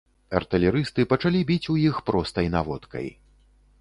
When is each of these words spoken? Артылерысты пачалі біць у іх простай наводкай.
Артылерысты 0.37 1.05
пачалі 1.11 1.41
біць 1.51 1.69
у 1.75 1.77
іх 1.83 1.99
простай 2.07 2.51
наводкай. 2.57 3.07